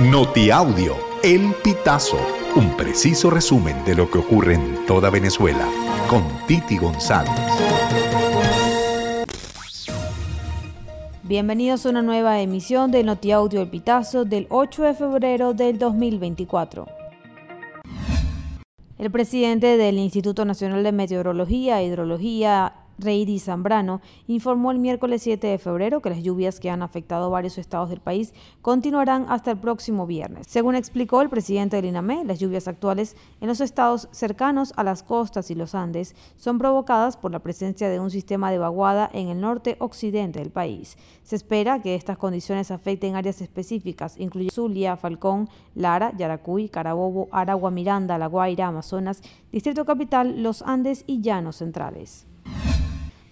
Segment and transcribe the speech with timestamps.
[0.00, 2.18] Notiaudio, El Pitazo,
[2.56, 5.68] un preciso resumen de lo que ocurre en toda Venezuela,
[6.10, 7.30] con Titi González.
[11.22, 16.88] Bienvenidos a una nueva emisión de Notiaudio El Pitazo del 8 de febrero del 2024.
[18.98, 25.46] El presidente del Instituto Nacional de Meteorología e Hidrología Reidy Zambrano informó el miércoles 7
[25.46, 28.32] de febrero que las lluvias que han afectado varios estados del país
[28.62, 30.46] continuarán hasta el próximo viernes.
[30.48, 35.02] Según explicó el presidente del INAME, las lluvias actuales en los estados cercanos a las
[35.02, 39.28] costas y los Andes son provocadas por la presencia de un sistema de vaguada en
[39.28, 40.96] el norte-occidente del país.
[41.22, 47.70] Se espera que estas condiciones afecten áreas específicas, incluyendo Zulia, Falcón, Lara, Yaracuy, Carabobo, Aragua,
[47.70, 52.26] Miranda, La Guaira, Amazonas, Distrito Capital, Los Andes y Llanos Centrales.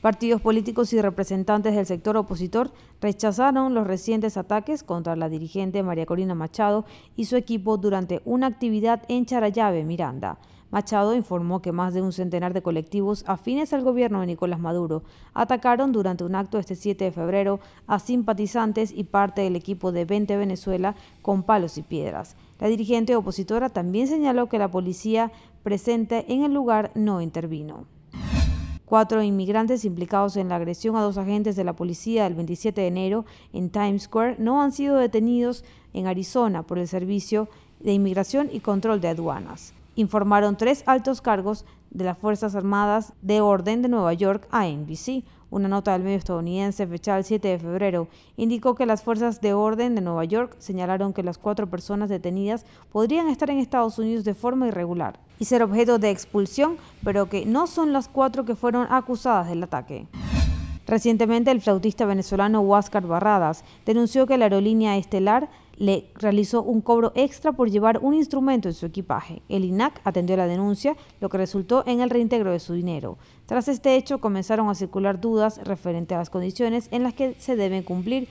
[0.03, 6.07] Partidos políticos y representantes del sector opositor rechazaron los recientes ataques contra la dirigente María
[6.07, 6.85] Corina Machado
[7.15, 10.41] y su equipo durante una actividad en Charayave, Miranda.
[10.73, 15.05] Machado informó que más de un centenar de colectivos afines al gobierno de Nicolás Maduro
[15.35, 20.05] atacaron durante un acto este 7 de febrero a simpatizantes y parte del equipo de
[20.05, 22.35] 20 Venezuela con palos y piedras.
[22.59, 25.31] La dirigente opositora también señaló que la policía
[25.63, 27.87] presente en el lugar no intervino.
[28.85, 32.87] Cuatro inmigrantes implicados en la agresión a dos agentes de la policía el 27 de
[32.87, 37.49] enero en Times Square no han sido detenidos en Arizona por el Servicio
[37.81, 39.73] de Inmigración y Control de Aduanas.
[39.95, 45.25] Informaron tres altos cargos de las Fuerzas Armadas de Orden de Nueva York a NBC.
[45.53, 48.09] Una nota del medio estadounidense fechada el 7 de febrero
[48.39, 52.65] indicó que las fuerzas de orden de Nueva York señalaron que las cuatro personas detenidas
[52.91, 57.45] podrían estar en Estados Unidos de forma irregular y ser objeto de expulsión, pero que
[57.45, 60.07] no son las cuatro que fueron acusadas del ataque.
[60.87, 67.13] Recientemente, el flautista venezolano Huáscar Barradas denunció que la aerolínea Estelar le realizó un cobro
[67.15, 69.43] extra por llevar un instrumento en su equipaje.
[69.49, 73.19] El INAC atendió la denuncia, lo que resultó en el reintegro de su dinero.
[73.47, 77.57] Tras este hecho, comenzaron a circular dudas referente a las condiciones en las que se
[77.57, 78.29] deben cumplir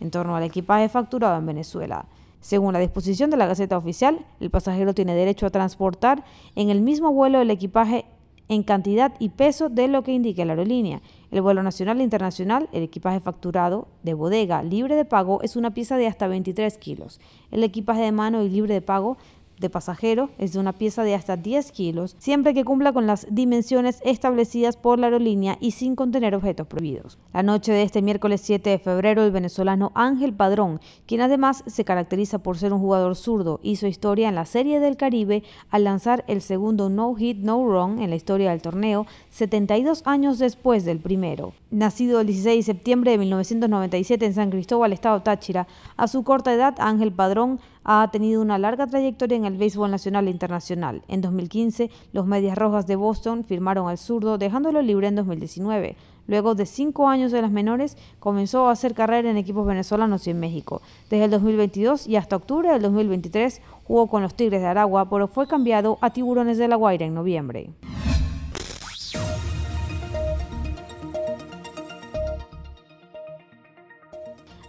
[0.00, 2.06] en torno al equipaje facturado en Venezuela.
[2.40, 6.24] Según la disposición de la Gaceta Oficial, el pasajero tiene derecho a transportar
[6.54, 8.04] en el mismo vuelo el equipaje
[8.48, 11.00] en cantidad y peso de lo que indique la aerolínea.
[11.30, 15.74] El vuelo nacional e internacional, el equipaje facturado de bodega libre de pago es una
[15.74, 17.20] pieza de hasta 23 kilos.
[17.50, 19.16] El equipaje de mano y libre de pago
[19.58, 23.26] de pasajero es de una pieza de hasta 10 kilos, siempre que cumpla con las
[23.30, 27.18] dimensiones establecidas por la aerolínea y sin contener objetos prohibidos.
[27.32, 31.84] La noche de este miércoles 7 de febrero, el venezolano Ángel Padrón, quien además se
[31.84, 36.24] caracteriza por ser un jugador zurdo, hizo historia en la Serie del Caribe al lanzar
[36.28, 40.98] el segundo no hit, no run en la historia del torneo, 72 años después del
[40.98, 41.52] primero.
[41.70, 45.66] Nacido el 16 de septiembre de 1997 en San Cristóbal, estado Táchira,
[45.96, 50.28] a su corta edad, Ángel Padrón ha tenido una larga trayectoria en el béisbol nacional
[50.28, 51.02] e internacional.
[51.08, 55.96] En 2015, los Medias Rojas de Boston firmaron al zurdo, dejándolo libre en 2019.
[56.26, 60.30] Luego de cinco años de las menores, comenzó a hacer carrera en equipos venezolanos y
[60.30, 60.80] en México.
[61.10, 65.28] Desde el 2022 y hasta octubre del 2023 jugó con los Tigres de Aragua, pero
[65.28, 67.70] fue cambiado a Tiburones de la Guaira en noviembre.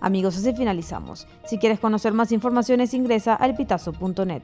[0.06, 1.26] Amigos, así finalizamos.
[1.46, 4.44] Si quieres conocer más informaciones, ingresa a elpitazo.net.